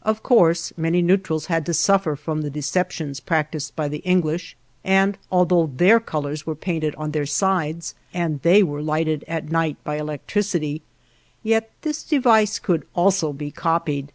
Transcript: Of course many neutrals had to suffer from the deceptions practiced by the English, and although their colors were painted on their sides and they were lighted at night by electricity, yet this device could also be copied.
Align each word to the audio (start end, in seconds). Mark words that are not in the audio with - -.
Of 0.00 0.22
course 0.22 0.72
many 0.78 1.02
neutrals 1.02 1.48
had 1.52 1.66
to 1.66 1.74
suffer 1.74 2.16
from 2.16 2.40
the 2.40 2.48
deceptions 2.48 3.20
practiced 3.20 3.76
by 3.76 3.88
the 3.88 3.98
English, 3.98 4.56
and 4.82 5.18
although 5.30 5.66
their 5.66 6.00
colors 6.00 6.46
were 6.46 6.54
painted 6.54 6.94
on 6.94 7.10
their 7.10 7.26
sides 7.26 7.94
and 8.14 8.40
they 8.40 8.62
were 8.62 8.80
lighted 8.80 9.22
at 9.28 9.50
night 9.50 9.76
by 9.84 9.96
electricity, 9.98 10.80
yet 11.42 11.70
this 11.82 12.02
device 12.02 12.58
could 12.58 12.86
also 12.94 13.34
be 13.34 13.50
copied. 13.50 14.12